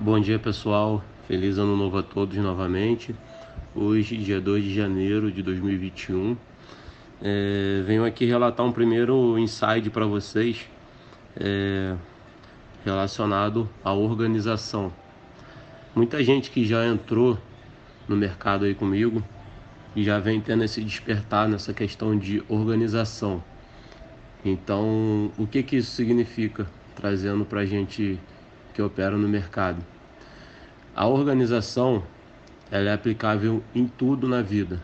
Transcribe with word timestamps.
Bom 0.00 0.20
dia 0.20 0.38
pessoal, 0.38 1.02
feliz 1.26 1.58
ano 1.58 1.76
novo 1.76 1.98
a 1.98 2.04
todos 2.04 2.36
novamente. 2.36 3.12
Hoje, 3.74 4.16
dia 4.16 4.40
2 4.40 4.62
de 4.62 4.72
janeiro 4.72 5.32
de 5.32 5.42
2021, 5.42 6.36
é, 7.20 7.82
venho 7.84 8.04
aqui 8.04 8.24
relatar 8.24 8.64
um 8.64 8.70
primeiro 8.70 9.36
insight 9.36 9.90
para 9.90 10.06
vocês 10.06 10.64
é, 11.36 11.96
relacionado 12.84 13.68
à 13.82 13.92
organização. 13.92 14.92
Muita 15.96 16.22
gente 16.22 16.52
que 16.52 16.64
já 16.64 16.86
entrou 16.86 17.36
no 18.06 18.14
mercado 18.14 18.66
aí 18.66 18.76
comigo 18.76 19.20
e 19.96 20.04
já 20.04 20.20
vem 20.20 20.40
tendo 20.40 20.62
esse 20.62 20.80
despertar 20.80 21.48
nessa 21.48 21.74
questão 21.74 22.16
de 22.16 22.40
organização. 22.48 23.42
Então, 24.44 25.32
o 25.36 25.44
que, 25.44 25.60
que 25.60 25.78
isso 25.78 25.90
significa? 25.90 26.68
Trazendo 26.94 27.44
para 27.44 27.62
a 27.62 27.66
gente 27.66 28.20
que 28.78 28.82
operam 28.82 29.18
no 29.18 29.26
mercado. 29.26 29.84
A 30.94 31.04
organização 31.04 32.00
ela 32.70 32.90
é 32.90 32.92
aplicável 32.92 33.60
em 33.74 33.88
tudo 33.88 34.28
na 34.28 34.40
vida. 34.40 34.80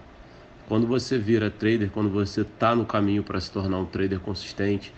Quando 0.67 0.85
você 0.85 1.17
vira 1.17 1.49
trader, 1.49 1.91
quando 1.91 2.11
você 2.11 2.41
está 2.41 2.75
no 2.75 2.85
caminho 2.85 3.23
para 3.23 3.39
se 3.39 3.53
tornar 3.53 3.79
um 3.79 3.85
trader 3.85 4.19
consistente, 4.19 4.93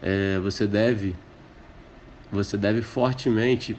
é, 0.00 0.38
você 0.38 0.68
deve 0.68 1.16
você 2.30 2.56
deve 2.56 2.80
fortemente 2.80 3.76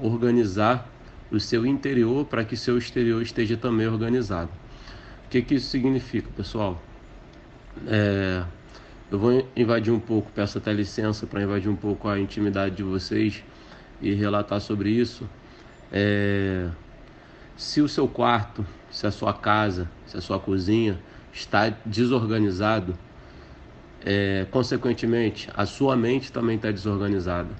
organizar 0.00 0.88
o 1.30 1.38
seu 1.38 1.64
interior 1.64 2.24
para 2.24 2.44
que 2.44 2.56
seu 2.56 2.76
exterior 2.76 3.22
esteja 3.22 3.56
também 3.56 3.86
organizado. 3.86 4.50
O 5.26 5.28
que, 5.28 5.40
que 5.40 5.54
isso 5.54 5.68
significa, 5.68 6.28
pessoal? 6.36 6.82
É, 7.86 8.42
eu 9.08 9.20
vou 9.20 9.46
invadir 9.54 9.92
um 9.92 10.00
pouco, 10.00 10.32
peço 10.34 10.58
até 10.58 10.72
licença 10.72 11.28
para 11.28 11.40
invadir 11.40 11.70
um 11.70 11.76
pouco 11.76 12.08
a 12.08 12.18
intimidade 12.18 12.74
de 12.74 12.82
vocês 12.82 13.44
e 14.00 14.14
relatar 14.14 14.60
sobre 14.60 14.90
isso. 14.90 15.28
É, 15.92 16.68
se 17.56 17.80
o 17.80 17.88
seu 17.88 18.08
quarto, 18.08 18.64
se 18.90 19.06
a 19.06 19.10
sua 19.10 19.32
casa, 19.32 19.90
se 20.06 20.16
a 20.16 20.20
sua 20.20 20.38
cozinha 20.38 20.98
está 21.32 21.68
desorganizado, 21.84 22.96
é, 24.04 24.46
consequentemente 24.50 25.48
a 25.54 25.66
sua 25.66 25.96
mente 25.96 26.32
também 26.32 26.56
está 26.56 26.70
desorganizada. 26.70 27.50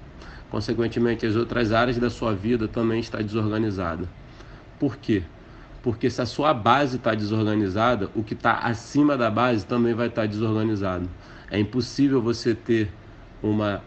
Consequentemente, 0.49 1.25
as 1.25 1.35
outras 1.35 1.71
áreas 1.71 1.97
da 1.97 2.09
sua 2.09 2.33
vida 2.33 2.67
também 2.67 2.99
está 2.99 3.19
desorganizada. 3.21 4.09
Por 4.77 4.97
quê? 4.97 5.23
Porque 5.81 6.09
se 6.09 6.21
a 6.21 6.25
sua 6.25 6.53
base 6.53 6.97
está 6.97 7.15
desorganizada, 7.15 8.09
o 8.13 8.23
que 8.23 8.33
está 8.33 8.55
acima 8.57 9.17
da 9.17 9.31
base 9.31 9.65
também 9.65 9.93
vai 9.93 10.07
estar 10.07 10.23
tá 10.23 10.27
desorganizado. 10.27 11.09
É 11.49 11.59
impossível 11.59 12.21
você 12.21 12.53
ter 12.53 12.91
uma 13.41 13.81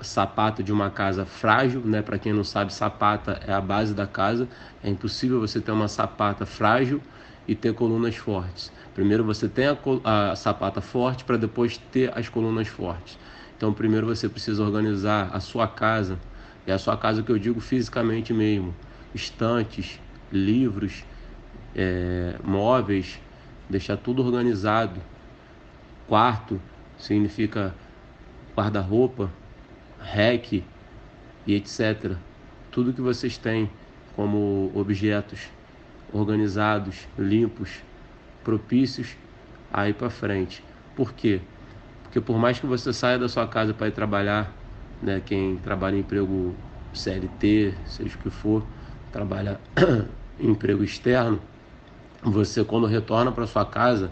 sapata 0.00 0.62
de 0.62 0.72
uma 0.72 0.90
casa 0.90 1.24
frágil, 1.24 1.80
né? 1.84 2.02
Para 2.02 2.18
quem 2.18 2.32
não 2.32 2.44
sabe, 2.44 2.72
sapata 2.72 3.40
é 3.46 3.52
a 3.52 3.60
base 3.60 3.94
da 3.94 4.06
casa. 4.06 4.48
É 4.82 4.88
impossível 4.88 5.40
você 5.40 5.60
ter 5.60 5.72
uma 5.72 5.88
sapata 5.88 6.46
frágil 6.46 7.00
e 7.46 7.54
ter 7.54 7.74
colunas 7.74 8.16
fortes. 8.16 8.72
Primeiro 8.94 9.24
você 9.24 9.48
tem 9.48 9.66
a, 9.66 10.30
a 10.30 10.36
sapata 10.36 10.80
forte 10.80 11.24
para 11.24 11.36
depois 11.36 11.76
ter 11.76 12.16
as 12.16 12.28
colunas 12.28 12.68
fortes. 12.68 13.18
Então 13.56 13.72
primeiro 13.72 14.06
você 14.06 14.28
precisa 14.28 14.62
organizar 14.62 15.30
a 15.32 15.40
sua 15.40 15.66
casa. 15.66 16.18
E 16.66 16.72
a 16.72 16.78
sua 16.78 16.96
casa 16.96 17.22
que 17.22 17.30
eu 17.30 17.38
digo 17.38 17.60
fisicamente 17.60 18.32
mesmo, 18.32 18.74
estantes, 19.14 20.00
livros, 20.32 21.04
é, 21.74 22.36
móveis, 22.42 23.20
deixar 23.68 23.96
tudo 23.96 24.22
organizado. 24.22 25.00
Quarto 26.08 26.60
significa 26.98 27.74
guarda-roupa, 28.56 29.30
REC 30.04 30.62
e 31.46 31.54
etc. 31.54 32.16
Tudo 32.70 32.92
que 32.92 33.00
vocês 33.00 33.36
têm 33.38 33.70
como 34.14 34.70
objetos 34.74 35.48
organizados, 36.12 37.08
limpos, 37.18 37.82
propícios 38.44 39.16
a 39.72 39.88
ir 39.88 39.94
para 39.94 40.10
frente. 40.10 40.62
Por 40.94 41.12
quê? 41.12 41.40
Porque 42.04 42.20
por 42.20 42.38
mais 42.38 42.60
que 42.60 42.66
você 42.66 42.92
saia 42.92 43.18
da 43.18 43.28
sua 43.28 43.48
casa 43.48 43.74
para 43.74 43.88
ir 43.88 43.92
trabalhar, 43.92 44.52
né, 45.02 45.20
quem 45.24 45.56
trabalha 45.56 45.96
em 45.96 46.00
emprego 46.00 46.54
CLT, 46.92 47.74
seja 47.84 48.14
o 48.14 48.18
que 48.18 48.30
for, 48.30 48.64
trabalha 49.10 49.60
em 50.38 50.50
emprego 50.50 50.84
externo, 50.84 51.40
você 52.22 52.64
quando 52.64 52.86
retorna 52.86 53.32
para 53.32 53.46
sua 53.46 53.64
casa 53.64 54.10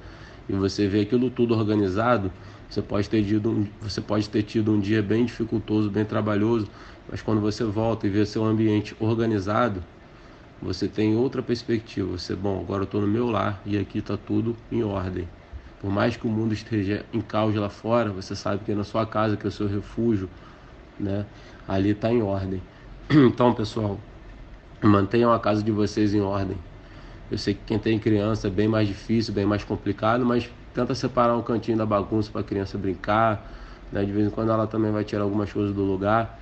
e 0.48 0.52
você 0.52 0.88
vê 0.88 1.02
aquilo 1.02 1.31
tudo 1.31 1.54
organizado, 1.54 2.32
você 2.72 2.81
pode 2.81 3.06
ter 3.10 3.22
tido 3.22 3.50
um, 3.50 3.66
você 3.83 4.00
pode 4.00 4.31
ter 4.31 4.43
tido 4.44 4.72
um 4.72 4.81
dia 4.81 5.03
bem 5.03 5.27
dificultoso, 5.27 5.91
bem 5.91 6.06
trabalhoso, 6.06 6.66
mas 7.06 7.21
quando 7.21 7.38
você 7.38 7.62
volta 7.65 8.06
e 8.06 8.10
vê 8.10 8.25
seu 8.25 8.43
ambiente 8.43 8.97
organizado, 8.99 9.84
você 10.62 10.88
tem 10.88 11.15
outra 11.15 11.43
perspectiva. 11.43 12.16
Você, 12.16 12.34
bom, 12.34 12.59
agora 12.61 12.81
eu 12.81 12.84
estou 12.84 13.03
no 13.03 13.06
meu 13.06 13.28
lar 13.28 13.61
e 13.66 13.77
aqui 13.77 13.99
está 13.99 14.16
tudo 14.16 14.56
em 14.71 14.82
ordem. 14.82 15.28
Por 15.82 15.91
mais 15.91 16.16
que 16.16 16.27
o 16.27 16.31
mundo 16.31 16.55
esteja 16.55 17.05
em 17.12 17.21
caos 17.21 17.55
lá 17.55 17.69
fora, 17.69 18.11
você 18.11 18.34
sabe 18.34 18.65
que 18.65 18.75
na 18.75 18.84
sua 18.84 19.05
casa, 19.05 19.37
que 19.37 19.44
é 19.44 19.49
o 19.49 19.53
seu 19.53 19.66
refúgio, 19.66 20.31
né, 20.99 21.27
ali 21.69 21.91
está 21.91 22.11
em 22.11 22.22
ordem. 22.22 22.62
Então, 23.11 23.53
pessoal, 23.53 24.00
mantenham 24.82 25.31
a 25.31 25.38
casa 25.38 25.62
de 25.62 25.71
vocês 25.71 26.15
em 26.15 26.22
ordem. 26.22 26.56
Eu 27.31 27.37
sei 27.37 27.53
que 27.53 27.61
quem 27.66 27.78
tem 27.78 27.99
criança 27.99 28.47
é 28.47 28.50
bem 28.50 28.66
mais 28.66 28.88
difícil, 28.88 29.34
bem 29.34 29.44
mais 29.44 29.62
complicado, 29.62 30.25
mas 30.25 30.50
tenta 30.75 30.94
separar 30.94 31.37
um 31.37 31.43
cantinho 31.43 31.77
da 31.77 31.87
bagunça 31.87 32.31
para 32.31 32.41
a 32.41 32.44
criança 32.44 32.78
brincar, 32.78 33.50
né? 33.91 34.05
de 34.05 34.12
vez 34.12 34.27
em 34.27 34.31
quando 34.31 34.50
ela 34.50 34.66
também 34.66 34.91
vai 34.91 35.05
tirar 35.05 35.22
algumas 35.22 35.53
coisas 35.53 35.75
do 35.75 35.83
lugar, 35.83 36.38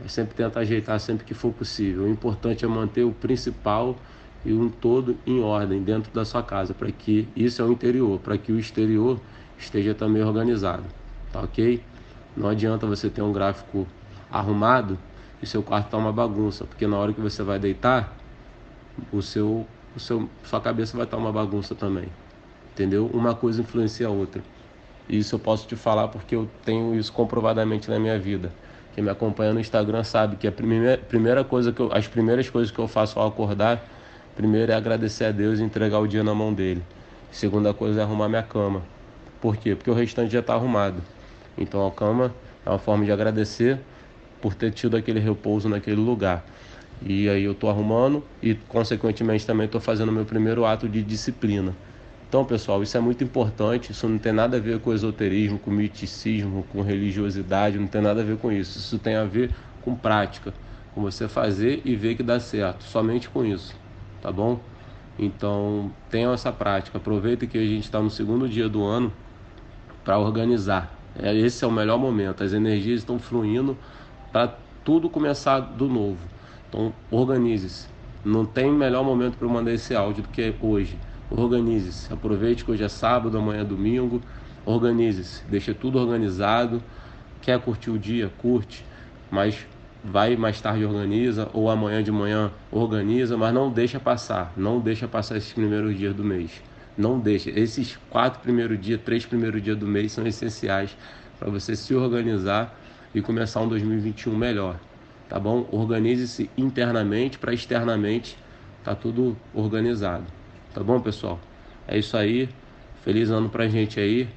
mas 0.00 0.12
sempre 0.12 0.34
tenta 0.34 0.60
ajeitar 0.60 0.98
sempre 0.98 1.24
que 1.24 1.34
for 1.34 1.52
possível. 1.52 2.04
O 2.04 2.08
importante 2.08 2.64
é 2.64 2.68
manter 2.68 3.04
o 3.04 3.12
principal 3.12 3.96
e 4.44 4.52
um 4.52 4.68
todo 4.68 5.16
em 5.26 5.40
ordem 5.40 5.82
dentro 5.82 6.12
da 6.12 6.24
sua 6.24 6.42
casa, 6.42 6.74
para 6.74 6.90
que 6.90 7.28
isso 7.36 7.60
é 7.62 7.64
o 7.64 7.70
interior, 7.70 8.18
para 8.18 8.36
que 8.38 8.50
o 8.50 8.58
exterior 8.58 9.20
esteja 9.58 9.94
também 9.94 10.22
organizado, 10.22 10.84
tá 11.32 11.40
ok? 11.40 11.82
Não 12.36 12.48
adianta 12.48 12.86
você 12.86 13.10
ter 13.10 13.22
um 13.22 13.32
gráfico 13.32 13.86
arrumado 14.32 14.98
e 15.42 15.46
seu 15.46 15.62
quarto 15.62 15.90
tá 15.90 15.96
uma 15.96 16.12
bagunça, 16.12 16.64
porque 16.64 16.86
na 16.86 16.96
hora 16.96 17.12
que 17.12 17.20
você 17.20 17.42
vai 17.42 17.58
deitar, 17.58 18.16
o 19.12 19.20
seu, 19.20 19.66
o 19.94 20.00
seu, 20.00 20.28
sua 20.42 20.60
cabeça 20.60 20.96
vai 20.96 21.04
estar 21.04 21.16
tá 21.16 21.22
uma 21.22 21.32
bagunça 21.32 21.74
também 21.74 22.08
entendeu? 22.72 23.10
Uma 23.12 23.34
coisa 23.34 23.60
influencia 23.60 24.06
a 24.06 24.10
outra. 24.10 24.42
Isso 25.08 25.34
eu 25.34 25.38
posso 25.38 25.66
te 25.66 25.74
falar 25.74 26.08
porque 26.08 26.34
eu 26.34 26.48
tenho 26.64 26.94
isso 26.94 27.12
comprovadamente 27.12 27.90
na 27.90 27.98
minha 27.98 28.18
vida. 28.18 28.52
Quem 28.94 29.04
me 29.04 29.10
acompanha 29.10 29.52
no 29.52 29.60
Instagram 29.60 30.04
sabe 30.04 30.36
que 30.36 30.46
a 30.46 30.52
primeira, 30.52 30.98
primeira 30.98 31.44
coisa 31.44 31.72
que 31.72 31.80
eu, 31.80 31.92
as 31.92 32.06
primeiras 32.06 32.48
coisas 32.48 32.70
que 32.70 32.78
eu 32.78 32.88
faço 32.88 33.18
ao 33.18 33.28
acordar, 33.28 33.84
primeiro 34.36 34.72
é 34.72 34.74
agradecer 34.74 35.24
a 35.24 35.30
Deus 35.32 35.58
e 35.58 35.62
entregar 35.62 35.98
o 35.98 36.06
dia 36.06 36.22
na 36.22 36.34
mão 36.34 36.52
dele. 36.52 36.82
Segunda 37.30 37.72
coisa 37.72 38.00
é 38.00 38.02
arrumar 38.02 38.28
minha 38.28 38.42
cama. 38.42 38.82
Por 39.40 39.56
quê? 39.56 39.74
Porque 39.74 39.90
o 39.90 39.94
restante 39.94 40.32
já 40.32 40.40
está 40.40 40.54
arrumado. 40.54 41.02
Então 41.56 41.86
a 41.86 41.90
cama 41.90 42.34
é 42.64 42.70
uma 42.70 42.78
forma 42.78 43.04
de 43.04 43.12
agradecer 43.12 43.78
por 44.40 44.54
ter 44.54 44.72
tido 44.72 44.96
aquele 44.96 45.20
repouso 45.20 45.68
naquele 45.68 46.00
lugar. 46.00 46.44
E 47.02 47.28
aí 47.28 47.44
eu 47.44 47.52
estou 47.52 47.70
arrumando 47.70 48.22
e 48.42 48.54
consequentemente 48.54 49.46
também 49.46 49.66
estou 49.66 49.80
fazendo 49.80 50.12
meu 50.12 50.24
primeiro 50.24 50.64
ato 50.64 50.88
de 50.88 51.02
disciplina. 51.02 51.74
Então, 52.30 52.44
pessoal, 52.44 52.80
isso 52.80 52.96
é 52.96 53.00
muito 53.00 53.24
importante. 53.24 53.90
Isso 53.90 54.08
não 54.08 54.16
tem 54.16 54.32
nada 54.32 54.56
a 54.56 54.60
ver 54.60 54.78
com 54.78 54.94
esoterismo, 54.94 55.58
com 55.58 55.68
miticismo, 55.68 56.64
com 56.72 56.80
religiosidade, 56.80 57.76
não 57.76 57.88
tem 57.88 58.00
nada 58.00 58.20
a 58.20 58.24
ver 58.24 58.36
com 58.36 58.52
isso. 58.52 58.78
Isso 58.78 59.00
tem 59.00 59.16
a 59.16 59.24
ver 59.24 59.52
com 59.82 59.96
prática, 59.96 60.54
com 60.94 61.02
você 61.02 61.26
fazer 61.26 61.82
e 61.84 61.96
ver 61.96 62.14
que 62.14 62.22
dá 62.22 62.38
certo, 62.38 62.84
somente 62.84 63.28
com 63.28 63.44
isso, 63.44 63.74
tá 64.22 64.30
bom? 64.30 64.60
Então, 65.18 65.90
tenham 66.08 66.32
essa 66.32 66.52
prática. 66.52 66.98
Aproveita 66.98 67.48
que 67.48 67.58
a 67.58 67.66
gente 67.66 67.82
está 67.82 67.98
no 67.98 68.08
segundo 68.08 68.48
dia 68.48 68.68
do 68.68 68.84
ano 68.84 69.12
para 70.04 70.16
organizar. 70.16 70.96
É, 71.18 71.34
esse 71.34 71.64
é 71.64 71.66
o 71.66 71.72
melhor 71.72 71.98
momento. 71.98 72.44
As 72.44 72.52
energias 72.52 73.00
estão 73.00 73.18
fluindo 73.18 73.76
para 74.30 74.56
tudo 74.84 75.10
começar 75.10 75.58
do 75.58 75.88
novo. 75.88 76.20
Então, 76.68 76.92
organize-se. 77.10 77.88
Não 78.24 78.46
tem 78.46 78.70
melhor 78.70 79.02
momento 79.02 79.36
para 79.36 79.48
mandar 79.48 79.72
esse 79.72 79.96
áudio 79.96 80.22
do 80.22 80.28
que 80.28 80.54
hoje. 80.60 80.96
Organize-se. 81.30 82.12
Aproveite 82.12 82.64
que 82.64 82.70
hoje 82.70 82.82
é 82.82 82.88
sábado, 82.88 83.38
amanhã 83.38 83.60
é 83.60 83.64
domingo. 83.64 84.20
Organize-se. 84.66 85.44
Deixa 85.44 85.72
tudo 85.72 85.98
organizado. 85.98 86.82
Quer 87.40 87.60
curtir 87.60 87.90
o 87.90 87.98
dia? 87.98 88.30
Curte. 88.38 88.84
Mas 89.30 89.66
vai 90.02 90.36
mais 90.36 90.60
tarde 90.60 90.84
organiza 90.84 91.48
ou 91.52 91.70
amanhã 91.70 92.02
de 92.02 92.10
manhã 92.10 92.50
organiza, 92.70 93.36
mas 93.36 93.54
não 93.54 93.70
deixa 93.70 94.00
passar. 94.00 94.52
Não 94.56 94.80
deixa 94.80 95.06
passar 95.06 95.36
esses 95.36 95.52
primeiros 95.52 95.96
dias 95.96 96.14
do 96.14 96.24
mês. 96.24 96.62
Não 96.98 97.18
deixa. 97.18 97.50
Esses 97.50 97.96
quatro 98.10 98.40
primeiros 98.40 98.80
dias, 98.80 99.00
três 99.04 99.24
primeiros 99.24 99.62
dias 99.62 99.76
do 99.76 99.86
mês 99.86 100.12
são 100.12 100.26
essenciais 100.26 100.96
para 101.38 101.50
você 101.50 101.76
se 101.76 101.94
organizar 101.94 102.76
e 103.14 103.22
começar 103.22 103.60
um 103.60 103.68
2021 103.68 104.36
melhor. 104.36 104.78
Tá 105.28 105.38
bom? 105.38 105.68
Organize-se 105.70 106.50
internamente 106.58 107.38
para 107.38 107.54
externamente 107.54 108.36
tá 108.82 108.94
tudo 108.94 109.36
organizado. 109.54 110.39
Tá 110.72 110.82
bom, 110.82 111.00
pessoal? 111.00 111.40
É 111.86 111.98
isso 111.98 112.16
aí. 112.16 112.48
Feliz 113.02 113.30
ano 113.30 113.48
pra 113.50 113.66
gente 113.66 113.98
aí, 113.98 114.28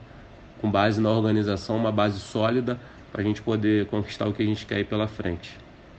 com 0.57 0.71
base 0.71 0.99
na 0.99 1.11
organização, 1.11 1.77
uma 1.77 1.91
base 1.91 2.19
sólida, 2.19 2.79
pra 3.11 3.21
gente 3.21 3.41
poder 3.41 3.87
conquistar 3.87 4.27
o 4.27 4.33
que 4.33 4.41
a 4.41 4.45
gente 4.45 4.65
quer 4.65 4.77
aí 4.77 4.83
pela 4.85 5.07
frente. 5.07 5.62